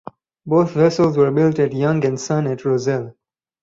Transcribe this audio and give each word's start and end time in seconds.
Both 0.47 0.71
vessels 0.71 1.15
were 1.15 1.29
built 1.29 1.59
at 1.59 1.73
Young 1.73 2.03
and 2.03 2.19
Son 2.19 2.47
at 2.47 2.65
Rozelle. 2.65 3.15